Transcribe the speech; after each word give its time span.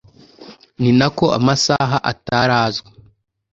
ni 0.81 0.91
nako 0.99 1.25
amasaha 1.37 1.97
atari 2.11 2.53
azwi 2.65 2.89